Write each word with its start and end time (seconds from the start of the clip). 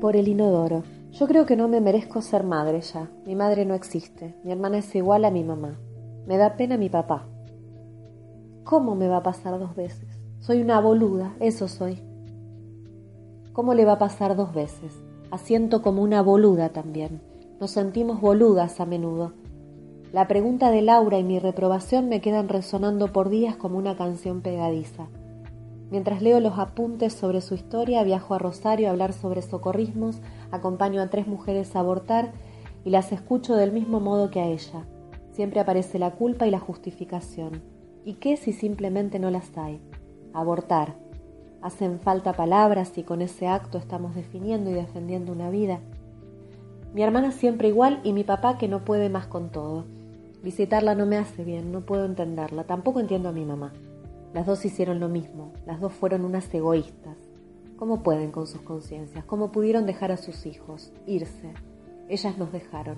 Por 0.00 0.16
el 0.16 0.28
inodoro. 0.28 0.82
Yo 1.12 1.26
creo 1.26 1.46
que 1.46 1.56
no 1.56 1.68
me 1.68 1.80
merezco 1.80 2.20
ser 2.20 2.44
madre 2.44 2.80
ya. 2.80 3.10
Mi 3.24 3.34
madre 3.34 3.64
no 3.64 3.74
existe. 3.74 4.34
Mi 4.44 4.52
hermana 4.52 4.78
es 4.78 4.94
igual 4.94 5.24
a 5.24 5.30
mi 5.30 5.44
mamá. 5.44 5.78
Me 6.26 6.36
da 6.36 6.56
pena 6.56 6.76
mi 6.76 6.88
papá. 6.88 7.26
¿Cómo 8.64 8.94
me 8.94 9.08
va 9.08 9.18
a 9.18 9.22
pasar 9.22 9.58
dos 9.58 9.76
veces? 9.76 10.08
Soy 10.40 10.60
una 10.60 10.80
boluda, 10.80 11.34
eso 11.40 11.68
soy. 11.68 12.02
¿Cómo 13.52 13.74
le 13.74 13.84
va 13.84 13.92
a 13.92 13.98
pasar 13.98 14.36
dos 14.36 14.52
veces? 14.52 15.02
Asiento 15.30 15.82
como 15.82 16.02
una 16.02 16.22
boluda 16.22 16.70
también. 16.70 17.20
Nos 17.60 17.70
sentimos 17.70 18.20
boludas 18.20 18.80
a 18.80 18.86
menudo. 18.86 19.32
La 20.12 20.28
pregunta 20.28 20.70
de 20.70 20.82
Laura 20.82 21.18
y 21.18 21.24
mi 21.24 21.38
reprobación 21.38 22.08
me 22.08 22.20
quedan 22.20 22.48
resonando 22.48 23.12
por 23.12 23.30
días 23.30 23.56
como 23.56 23.78
una 23.78 23.96
canción 23.96 24.42
pegadiza. 24.42 25.08
Mientras 25.90 26.22
leo 26.22 26.40
los 26.40 26.58
apuntes 26.58 27.12
sobre 27.12 27.40
su 27.40 27.54
historia, 27.54 28.02
viajo 28.04 28.34
a 28.34 28.38
Rosario 28.38 28.88
a 28.88 28.90
hablar 28.90 29.12
sobre 29.12 29.42
socorrismos, 29.42 30.20
acompaño 30.50 31.02
a 31.02 31.08
tres 31.08 31.26
mujeres 31.26 31.76
a 31.76 31.80
abortar 31.80 32.32
y 32.84 32.90
las 32.90 33.12
escucho 33.12 33.54
del 33.54 33.72
mismo 33.72 34.00
modo 34.00 34.30
que 34.30 34.40
a 34.40 34.46
ella. 34.46 34.84
Siempre 35.32 35.60
aparece 35.60 35.98
la 35.98 36.12
culpa 36.12 36.46
y 36.46 36.50
la 36.50 36.60
justificación. 36.60 37.62
¿Y 38.04 38.14
qué 38.14 38.36
si 38.36 38.52
simplemente 38.52 39.18
no 39.18 39.30
las 39.30 39.56
hay? 39.56 39.80
Abortar. 40.32 40.94
Hacen 41.62 41.98
falta 41.98 42.34
palabras 42.34 42.96
y 42.98 43.02
con 43.02 43.22
ese 43.22 43.48
acto 43.48 43.78
estamos 43.78 44.14
definiendo 44.14 44.70
y 44.70 44.74
defendiendo 44.74 45.32
una 45.32 45.50
vida. 45.50 45.80
Mi 46.92 47.02
hermana 47.02 47.32
siempre 47.32 47.68
igual 47.68 48.00
y 48.04 48.12
mi 48.12 48.22
papá 48.22 48.58
que 48.58 48.68
no 48.68 48.84
puede 48.84 49.08
más 49.08 49.26
con 49.26 49.50
todo. 49.50 49.84
Visitarla 50.42 50.94
no 50.94 51.06
me 51.06 51.16
hace 51.16 51.42
bien, 51.42 51.72
no 51.72 51.80
puedo 51.80 52.04
entenderla, 52.04 52.64
tampoco 52.64 53.00
entiendo 53.00 53.30
a 53.30 53.32
mi 53.32 53.44
mamá. 53.44 53.72
Las 54.34 54.46
dos 54.46 54.64
hicieron 54.64 54.98
lo 54.98 55.08
mismo, 55.08 55.52
las 55.64 55.80
dos 55.80 55.92
fueron 55.92 56.24
unas 56.24 56.52
egoístas. 56.52 57.16
¿Cómo 57.76 58.02
pueden 58.02 58.32
con 58.32 58.48
sus 58.48 58.62
conciencias? 58.62 59.24
¿Cómo 59.24 59.52
pudieron 59.52 59.86
dejar 59.86 60.10
a 60.10 60.16
sus 60.16 60.44
hijos? 60.44 60.92
Irse. 61.06 61.54
Ellas 62.08 62.36
nos 62.36 62.50
dejaron. 62.50 62.96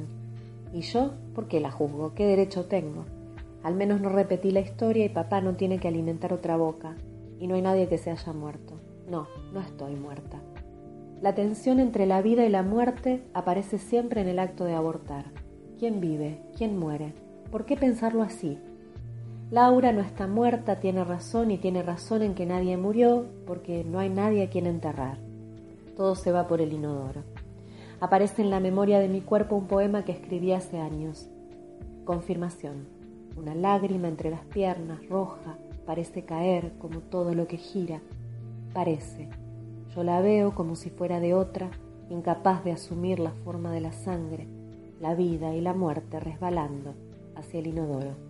¿Y 0.73 0.81
yo? 0.81 1.13
¿Por 1.35 1.47
qué 1.47 1.61
la 1.61 1.71
juzgo? 1.71 2.15
¿Qué 2.15 2.25
derecho 2.25 2.65
tengo? 2.65 3.05
Al 3.63 3.75
menos 3.75 4.01
no 4.01 4.09
repetí 4.09 4.51
la 4.51 4.61
historia 4.61 5.05
y 5.05 5.11
papá 5.11 5.43
no 5.43 5.57
tiene 5.57 5.79
que 5.79 5.89
alimentar 5.89 6.33
otra 6.33 6.57
boca. 6.57 6.97
Y 7.39 7.49
no 7.49 7.55
hay 7.55 7.61
nadie 7.61 7.87
que 7.87 7.99
se 7.99 8.11
haya 8.11 8.33
muerto. 8.33 8.81
No, 9.07 9.29
no 9.53 9.61
estoy 9.61 9.95
muerta. 9.95 10.41
La 11.21 11.35
tensión 11.35 11.81
entre 11.81 12.07
la 12.07 12.23
vida 12.23 12.47
y 12.47 12.49
la 12.49 12.63
muerte 12.63 13.23
aparece 13.35 13.77
siempre 13.77 14.23
en 14.23 14.29
el 14.29 14.39
acto 14.39 14.65
de 14.65 14.73
abortar. 14.73 15.27
¿Quién 15.79 16.01
vive? 16.01 16.41
¿Quién 16.57 16.79
muere? 16.79 17.13
¿Por 17.51 17.67
qué 17.67 17.77
pensarlo 17.77 18.23
así? 18.23 18.59
Laura 19.51 19.93
no 19.93 20.01
está 20.01 20.27
muerta, 20.27 20.81
tiene 20.81 21.05
razón 21.05 21.53
y 21.53 21.59
tiene 21.59 21.85
razón 21.85 22.23
en 22.23 22.35
que 22.35 22.47
nadie 22.47 22.77
murió 22.77 23.27
porque 23.47 23.85
no 23.85 24.01
hay 24.01 24.09
nadie 24.09 24.43
a 24.43 24.51
quien 24.51 24.67
enterrar. 24.67 25.19
Todo 25.97 26.17
se 26.17 26.33
va 26.33 26.49
por 26.49 26.61
el 26.61 26.73
inodoro. 26.73 27.23
Aparece 28.01 28.43
en 28.43 28.51
la 28.51 28.59
memoria 28.59 28.99
de 28.99 29.09
mi 29.09 29.21
cuerpo 29.21 29.55
un 29.55 29.69
poema 29.69 30.05
que 30.05 30.11
escribí 30.11 30.51
hace 30.51 30.81
años. 30.81 31.29
Confirmación. 32.05 32.89
Una 33.37 33.55
lágrima 33.55 34.09
entre 34.09 34.31
las 34.31 34.45
piernas, 34.47 35.09
roja, 35.09 35.57
parece 35.87 36.25
caer 36.25 36.73
como 36.79 36.99
todo 36.99 37.33
lo 37.33 37.47
que 37.47 37.57
gira. 37.57 38.01
Parece. 38.75 39.29
Yo 39.95 40.03
la 40.03 40.21
veo 40.23 40.57
como 40.57 40.75
si 40.75 40.91
fuera 40.91 41.21
de 41.21 41.35
otra, 41.35 41.71
incapaz 42.11 42.65
de 42.65 42.73
asumir 42.73 43.21
la 43.21 43.31
forma 43.31 43.71
de 43.71 43.81
la 43.81 43.93
sangre, 43.93 44.49
la 45.01 45.15
vida 45.15 45.55
y 45.55 45.61
la 45.61 45.73
muerte 45.73 46.19
resbalando 46.19 46.95
hacia 47.37 47.61
el 47.61 47.69
inodoro. 47.69 48.26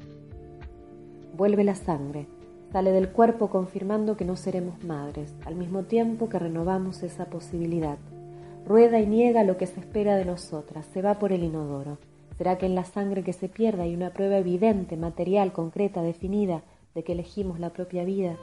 Vuelve 1.36 1.64
la 1.64 1.74
sangre, 1.74 2.26
sale 2.72 2.92
del 2.92 3.10
cuerpo 3.10 3.50
confirmando 3.50 4.16
que 4.16 4.24
no 4.24 4.36
seremos 4.36 4.82
madres, 4.82 5.34
al 5.44 5.54
mismo 5.54 5.82
tiempo 5.82 6.30
que 6.30 6.38
renovamos 6.38 7.02
esa 7.02 7.26
posibilidad. 7.26 7.98
Rueda 8.66 9.00
y 9.00 9.06
niega 9.06 9.44
lo 9.44 9.58
que 9.58 9.66
se 9.66 9.80
espera 9.80 10.16
de 10.16 10.24
nosotras, 10.24 10.86
se 10.94 11.02
va 11.02 11.18
por 11.18 11.32
el 11.32 11.44
inodoro. 11.44 11.98
¿Será 12.38 12.56
que 12.56 12.64
en 12.64 12.74
la 12.74 12.84
sangre 12.84 13.22
que 13.22 13.34
se 13.34 13.50
pierde 13.50 13.82
hay 13.82 13.94
una 13.94 14.14
prueba 14.14 14.38
evidente, 14.38 14.96
material, 14.96 15.52
concreta, 15.52 16.00
definida, 16.00 16.62
de 16.94 17.04
que 17.04 17.12
elegimos 17.12 17.60
la 17.60 17.68
propia 17.68 18.04
vida? 18.04 18.38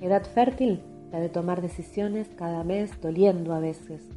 Edad 0.00 0.22
fértil, 0.22 0.80
la 1.10 1.18
de 1.18 1.28
tomar 1.28 1.60
decisiones 1.60 2.28
cada 2.36 2.62
mes, 2.62 3.00
doliendo 3.00 3.52
a 3.52 3.58
veces. 3.58 4.08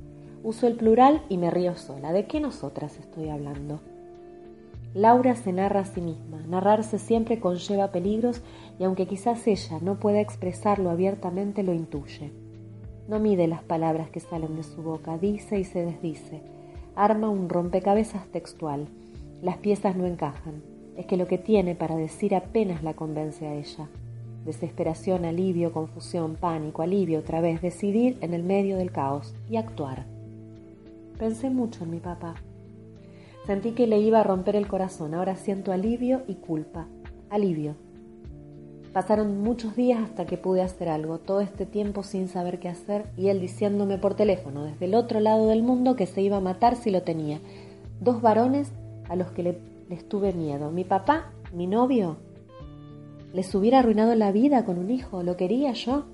Uso 0.43 0.67
el 0.67 0.75
plural 0.75 1.23
y 1.27 1.37
me 1.37 1.49
río 1.49 1.75
sola. 1.75 2.13
¿De 2.13 2.27
qué 2.27 2.39
nosotras 2.39 2.99
estoy 2.99 3.29
hablando? 3.29 3.79
Laura 4.95 5.35
se 5.35 5.51
narra 5.51 5.81
a 5.81 5.85
sí 5.85 5.99
misma. 5.99 6.41
Narrarse 6.47 6.99
siempre 6.99 7.41
conlleva 7.41 7.91
peligros 7.91 8.41
y 8.79 8.85
aunque 8.85 9.07
quizás 9.07 9.45
ella 9.45 9.79
no 9.81 9.99
pueda 9.99 10.21
expresarlo 10.21 10.89
abiertamente, 10.89 11.63
lo 11.63 11.73
intuye. 11.73 12.31
No 13.09 13.19
mide 13.19 13.49
las 13.49 13.61
palabras 13.61 14.09
que 14.09 14.21
salen 14.21 14.55
de 14.55 14.63
su 14.63 14.81
boca, 14.81 15.17
dice 15.17 15.59
y 15.59 15.65
se 15.65 15.83
desdice. 15.83 16.41
Arma 16.95 17.27
un 17.27 17.49
rompecabezas 17.49 18.25
textual. 18.27 18.87
Las 19.41 19.57
piezas 19.57 19.97
no 19.97 20.05
encajan. 20.05 20.63
Es 20.95 21.05
que 21.07 21.17
lo 21.17 21.27
que 21.27 21.39
tiene 21.39 21.75
para 21.75 21.97
decir 21.97 22.33
apenas 22.33 22.81
la 22.81 22.93
convence 22.93 23.45
a 23.45 23.53
ella. 23.53 23.89
Desesperación, 24.45 25.25
alivio, 25.25 25.73
confusión, 25.73 26.37
pánico, 26.37 26.83
alivio 26.83 27.19
otra 27.19 27.41
vez, 27.41 27.61
decidir 27.61 28.17
en 28.21 28.33
el 28.33 28.43
medio 28.43 28.77
del 28.77 28.93
caos 28.93 29.35
y 29.49 29.57
actuar. 29.57 30.05
Pensé 31.19 31.49
mucho 31.49 31.83
en 31.83 31.91
mi 31.91 31.99
papá. 31.99 32.35
Sentí 33.45 33.71
que 33.73 33.85
le 33.85 33.99
iba 33.99 34.21
a 34.21 34.23
romper 34.23 34.55
el 34.55 34.67
corazón. 34.67 35.13
Ahora 35.13 35.35
siento 35.35 35.71
alivio 35.71 36.23
y 36.27 36.35
culpa. 36.35 36.87
Alivio. 37.29 37.75
Pasaron 38.91 39.41
muchos 39.41 39.75
días 39.75 40.01
hasta 40.01 40.25
que 40.25 40.37
pude 40.37 40.61
hacer 40.61 40.87
algo, 40.87 41.19
todo 41.19 41.41
este 41.41 41.65
tiempo 41.65 42.01
sin 42.01 42.29
saber 42.29 42.59
qué 42.59 42.69
hacer 42.69 43.07
y 43.17 43.27
él 43.27 43.41
diciéndome 43.41 43.97
por 43.97 44.15
teléfono 44.15 44.63
desde 44.63 44.85
el 44.85 44.95
otro 44.95 45.19
lado 45.19 45.47
del 45.47 45.63
mundo 45.63 45.97
que 45.97 46.05
se 46.05 46.21
iba 46.21 46.37
a 46.37 46.41
matar 46.41 46.77
si 46.77 46.91
lo 46.91 47.03
tenía. 47.03 47.39
Dos 47.99 48.21
varones 48.21 48.71
a 49.09 49.17
los 49.17 49.31
que 49.31 49.43
le, 49.43 49.59
les 49.89 50.07
tuve 50.07 50.31
miedo. 50.31 50.71
Mi 50.71 50.85
papá, 50.85 51.33
mi 51.53 51.67
novio, 51.67 52.15
les 53.33 53.53
hubiera 53.53 53.79
arruinado 53.79 54.15
la 54.15 54.31
vida 54.31 54.63
con 54.63 54.79
un 54.79 54.89
hijo, 54.89 55.23
lo 55.23 55.35
quería 55.35 55.73
yo. 55.73 56.05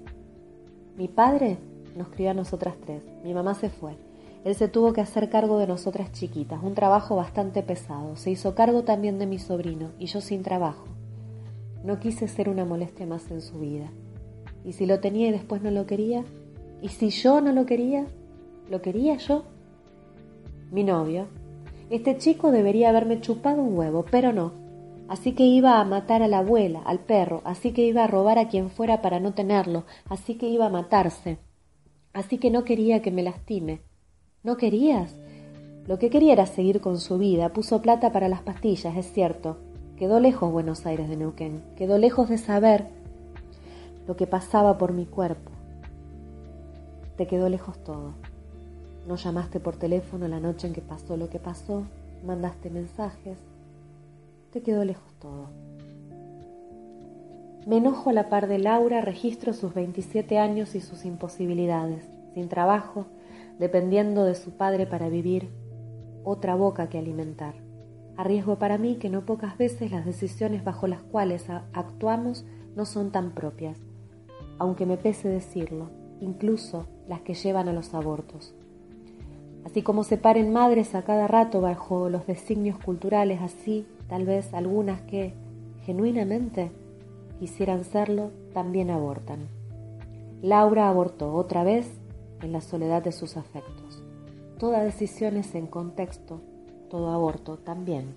Mi 0.97 1.08
padre 1.08 1.59
nos 1.96 2.09
crió 2.09 2.31
a 2.31 2.34
nosotras 2.34 2.74
tres. 2.84 3.03
Mi 3.24 3.34
mamá 3.34 3.53
se 3.53 3.70
fue. 3.70 3.96
Él 4.44 4.56
se 4.56 4.68
tuvo 4.68 4.91
que 4.94 5.02
hacer 5.02 5.29
cargo 5.29 5.59
de 5.59 5.68
nosotras 5.68 6.12
chiquitas, 6.12 6.63
un 6.63 6.74
trabajo 6.74 7.16
bastante 7.16 7.62
pesado. 7.62 8.16
Se 8.16 8.31
hizo 8.31 8.56
cargo 8.56 8.84
también 8.84 9.19
de 9.19 9.28
mi 9.28 9.38
sobrino, 9.38 9.91
y 10.00 10.07
yo 10.07 10.19
sin 10.19 10.41
trabajo. 10.41 10.85
No 11.84 12.00
quise 12.00 12.28
ser 12.28 12.50
una 12.50 12.66
molestia 12.66 13.06
más 13.06 13.29
en 13.29 13.41
su 13.41 13.59
vida. 13.59 13.91
¿Y 14.66 14.74
si 14.74 14.85
lo 14.85 15.00
tenía 15.00 15.28
y 15.28 15.31
después 15.31 15.62
no 15.62 15.69
lo 15.69 15.85
quería? 15.85 16.24
¿Y 16.81 16.90
si 16.90 17.09
yo 17.09 17.41
no 17.41 17.52
lo 17.52 17.66
quería? 17.66 18.06
¿Lo 18.69 18.81
quería 18.81 19.18
yo? 19.18 19.44
Mi 20.72 20.84
novio. 20.84 21.28
Este 21.91 22.18
chico 22.18 22.52
debería 22.52 22.90
haberme 22.90 23.22
chupado 23.22 23.62
un 23.62 23.78
huevo, 23.78 24.06
pero 24.09 24.34
no. 24.34 24.53
Así 25.08 25.34
que 25.34 25.44
iba 25.44 25.79
a 25.79 25.84
matar 25.84 26.23
a 26.23 26.28
la 26.28 26.40
abuela, 26.40 26.81
al 26.85 27.00
perro, 27.00 27.41
así 27.44 27.73
que 27.73 27.84
iba 27.84 28.06
a 28.06 28.08
robar 28.08 28.40
a 28.40 28.47
quien 28.47 28.69
fuera 28.69 29.02
para 29.02 29.20
no 29.20 29.34
tenerlo, 29.34 29.84
así 30.08 30.35
que 30.35 30.47
iba 30.47 30.67
a 30.67 30.70
matarse. 30.70 31.37
Así 32.14 32.37
que 32.37 32.49
no 32.49 32.64
quería 32.64 33.02
que 33.02 33.11
me 33.11 33.22
lastime. 33.22 33.82
¿No 34.43 34.58
querías? 34.58 35.16
Lo 35.85 35.99
que 35.99 36.09
quería 36.09 36.34
era 36.34 36.47
seguir 36.47 36.82
con 36.82 36.99
su 36.99 37.20
vida. 37.20 37.49
Puso 37.49 37.84
plata 37.84 38.11
para 38.11 38.28
las 38.28 38.41
pastillas, 38.41 38.97
es 38.97 39.11
cierto. 39.14 39.58
Quedó 39.97 40.20
lejos 40.20 40.52
Buenos 40.52 40.84
Aires 40.88 41.09
de 41.09 41.16
Neuquén. 41.16 41.61
Quedó 41.76 41.99
lejos 41.99 42.28
de 42.28 42.40
saber 42.40 42.88
lo 44.08 44.16
que 44.16 44.26
pasaba 44.26 44.79
por 44.79 44.93
mi 44.93 45.05
cuerpo. 45.05 45.52
Te 47.17 47.28
quedó 47.28 47.49
lejos 47.49 47.78
todo. 47.84 48.14
No 49.08 49.16
llamaste 49.16 49.59
por 49.59 49.76
teléfono 49.76 50.28
la 50.28 50.40
noche 50.40 50.66
en 50.66 50.73
que 50.73 50.82
pasó 50.82 51.17
lo 51.17 51.29
que 51.29 51.37
pasó. 51.37 51.84
Mandaste 52.26 52.72
mensajes. 52.72 53.37
Te 54.52 54.64
quedó 54.64 54.84
lejos 54.84 55.14
todo. 55.20 55.49
Me 57.67 57.78
enojo 57.78 58.09
a 58.09 58.14
la 58.14 58.28
par 58.28 58.47
de 58.47 58.58
Laura, 58.58 59.02
registro 59.02 59.53
sus 59.53 59.76
27 59.76 60.40
años 60.40 60.73
y 60.73 60.82
sus 60.82 61.05
imposibilidades. 61.05 62.03
Sin 62.34 62.49
trabajo, 62.49 63.05
dependiendo 63.61 64.25
de 64.25 64.34
su 64.34 64.49
padre 64.58 64.87
para 64.87 65.08
vivir, 65.08 65.47
otra 66.23 66.55
boca 66.55 66.90
que 66.90 66.97
alimentar. 66.97 67.53
Arriesgo 68.17 68.58
para 68.58 68.79
mí 68.79 68.96
que 68.96 69.11
no 69.11 69.22
pocas 69.22 69.55
veces 69.55 69.91
las 69.91 70.03
decisiones 70.03 70.63
bajo 70.63 70.87
las 70.87 71.03
cuales 71.03 71.46
actuamos 71.72 72.43
no 72.75 72.85
son 72.85 73.11
tan 73.11 73.34
propias, 73.34 73.78
aunque 74.58 74.87
me 74.87 74.97
pese 74.97 75.29
decirlo, 75.29 75.91
incluso 76.22 76.87
las 77.08 77.22
que 77.22 77.35
llevan 77.35 77.69
a 77.69 77.73
los 77.73 77.93
abortos. 77.93 78.55
Así 79.63 79.84
como 79.84 80.03
se 80.03 80.17
paren 80.17 80.52
madres 80.52 80.96
a 80.96 81.03
cada 81.03 81.28
rato 81.28 81.61
bajo 81.61 82.09
los 82.09 82.25
designios 82.25 82.79
culturales, 82.79 83.41
así 83.43 83.85
tal 84.09 84.25
vez 84.25 84.55
algunas 84.55 85.02
que, 85.03 85.35
genuinamente, 85.85 86.72
quisieran 87.40 87.84
serlo, 87.84 88.31
también 88.55 88.90
abortan. 88.90 89.41
Laura 90.41 90.90
abortó 90.90 91.35
otra 91.35 91.63
vez 91.63 92.01
en 92.43 92.52
la 92.52 92.61
soledad 92.61 93.03
de 93.03 93.11
sus 93.11 93.38
afectos. 93.38 94.03
Toda 94.59 94.84
decisión 94.84 95.38
es 95.38 95.55
en 95.55 95.67
contexto, 95.67 96.41
todo 96.90 97.11
aborto 97.11 97.58
también. 97.58 98.14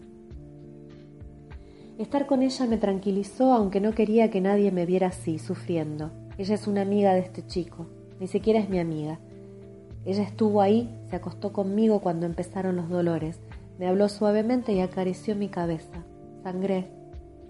Estar 1.99 2.27
con 2.27 2.43
ella 2.43 2.67
me 2.67 2.77
tranquilizó 2.77 3.53
aunque 3.53 3.81
no 3.81 3.95
quería 3.95 4.31
que 4.31 4.41
nadie 4.41 4.73
me 4.73 4.87
viera 4.87 5.09
así, 5.09 5.39
sufriendo. 5.39 6.11
Ella 6.39 6.55
es 6.55 6.67
una 6.67 6.83
amiga 6.83 7.15
de 7.15 7.21
este 7.21 7.47
chico, 7.47 7.87
ni 8.19 8.27
siquiera 8.27 8.59
es 8.59 8.69
mi 8.69 8.79
amiga. 8.79 9.19
Ella 10.05 10.23
estuvo 10.23 10.61
ahí, 10.61 10.91
se 11.09 11.17
acostó 11.17 11.53
conmigo 11.53 12.01
cuando 12.01 12.27
empezaron 12.27 12.77
los 12.77 12.89
dolores, 12.89 13.39
me 13.79 13.89
habló 13.89 14.09
suavemente 14.09 14.73
y 14.73 14.81
acarició 14.81 15.35
mi 15.35 15.49
cabeza. 15.49 16.05
Sangré. 16.43 16.87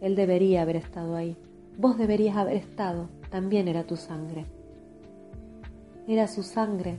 Él 0.01 0.17
debería 0.17 0.63
haber 0.63 0.77
estado 0.77 1.17
ahí. 1.17 1.37
Vos 1.77 1.99
deberías 1.99 2.37
haber 2.37 2.57
estado. 2.57 3.09
También 3.31 3.69
era 3.69 3.85
tu 3.85 3.97
sangre. 3.97 4.47
Era 6.07 6.29
su 6.29 6.43
sangre. 6.43 6.99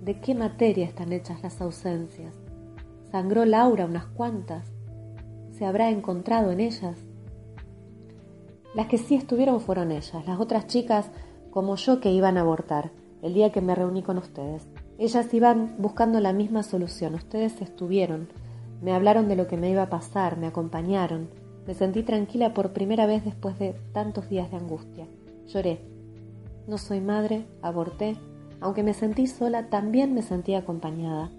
¿De 0.00 0.20
qué 0.20 0.34
materia 0.34 0.86
están 0.86 1.12
hechas 1.12 1.42
las 1.42 1.60
ausencias? 1.60 2.34
Sangró 3.10 3.44
Laura 3.44 3.84
unas 3.84 4.06
cuantas. 4.06 4.70
¿Se 5.50 5.64
habrá 5.64 5.90
encontrado 5.90 6.52
en 6.52 6.60
ellas? 6.60 6.96
Las 8.74 8.86
que 8.86 8.98
sí 8.98 9.16
estuvieron 9.16 9.60
fueron 9.60 9.90
ellas, 9.90 10.24
las 10.26 10.38
otras 10.38 10.68
chicas 10.68 11.10
como 11.50 11.74
yo 11.74 12.00
que 12.00 12.12
iban 12.12 12.36
a 12.36 12.42
abortar 12.42 12.92
el 13.22 13.34
día 13.34 13.50
que 13.50 13.60
me 13.60 13.74
reuní 13.74 14.02
con 14.02 14.18
ustedes. 14.18 14.68
Ellas 14.98 15.34
iban 15.34 15.74
buscando 15.78 16.20
la 16.20 16.32
misma 16.32 16.62
solución, 16.62 17.14
ustedes 17.14 17.60
estuvieron, 17.60 18.28
me 18.80 18.92
hablaron 18.92 19.28
de 19.28 19.34
lo 19.34 19.48
que 19.48 19.56
me 19.56 19.70
iba 19.70 19.82
a 19.82 19.90
pasar, 19.90 20.36
me 20.36 20.46
acompañaron, 20.46 21.28
me 21.66 21.74
sentí 21.74 22.04
tranquila 22.04 22.54
por 22.54 22.72
primera 22.72 23.06
vez 23.06 23.24
después 23.24 23.58
de 23.58 23.74
tantos 23.92 24.28
días 24.28 24.48
de 24.52 24.58
angustia. 24.58 25.08
Lloré. 25.46 25.80
No 26.68 26.78
soy 26.78 27.00
madre, 27.00 27.46
aborté, 27.62 28.16
aunque 28.60 28.82
me 28.82 28.94
sentí 28.94 29.26
sola, 29.26 29.68
también 29.68 30.14
me 30.14 30.22
sentí 30.22 30.54
acompañada. 30.54 31.30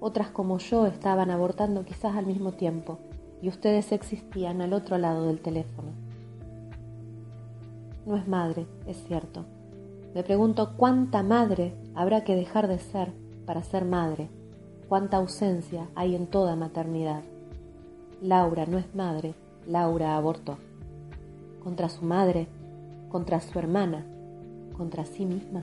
Otras 0.00 0.28
como 0.30 0.58
yo 0.58 0.86
estaban 0.86 1.30
abortando 1.30 1.84
quizás 1.84 2.16
al 2.16 2.26
mismo 2.26 2.52
tiempo, 2.52 2.98
y 3.42 3.48
ustedes 3.48 3.92
existían 3.92 4.60
al 4.60 4.72
otro 4.72 4.98
lado 4.98 5.26
del 5.26 5.40
teléfono. 5.40 5.90
No 8.06 8.16
es 8.16 8.26
madre, 8.26 8.66
es 8.86 8.96
cierto, 9.06 9.44
me 10.14 10.22
pregunto 10.22 10.72
cuánta 10.76 11.22
madre 11.22 11.74
habrá 11.94 12.24
que 12.24 12.34
dejar 12.34 12.66
de 12.66 12.78
ser 12.78 13.12
para 13.44 13.62
ser 13.62 13.84
madre, 13.84 14.28
cuánta 14.88 15.18
ausencia 15.18 15.88
hay 15.94 16.14
en 16.14 16.26
toda 16.26 16.56
maternidad. 16.56 17.22
Laura 18.22 18.66
no 18.66 18.78
es 18.78 18.94
madre, 18.94 19.34
Laura 19.66 20.16
abortó. 20.16 20.58
Contra 21.62 21.88
su 21.88 22.04
madre, 22.04 22.48
contra 23.10 23.40
su 23.40 23.58
hermana, 23.58 24.06
contra 24.76 25.04
sí 25.04 25.26
misma. 25.26 25.62